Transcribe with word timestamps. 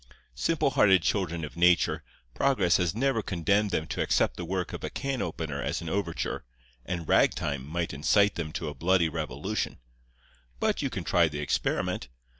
Simple 0.33 0.71
hearted 0.71 1.03
children 1.03 1.45
of 1.45 1.55
nature, 1.55 2.03
progress 2.33 2.77
has 2.77 2.95
never 2.95 3.21
condemned 3.21 3.69
them 3.69 3.85
to 3.85 4.01
accept 4.01 4.35
the 4.35 4.43
work 4.45 4.73
of 4.73 4.83
a 4.83 4.89
can 4.89 5.21
opener 5.21 5.61
as 5.61 5.79
an 5.79 5.89
overture, 5.89 6.43
and 6.83 7.07
rag 7.07 7.35
time 7.35 7.63
might 7.67 7.93
incite 7.93 8.33
them 8.33 8.51
to 8.53 8.67
a 8.67 8.73
bloody 8.73 9.09
revolution. 9.09 9.77
But 10.59 10.81
you 10.81 10.89
can 10.89 11.03
try 11.03 11.27
the 11.27 11.37
experiment. 11.39 12.07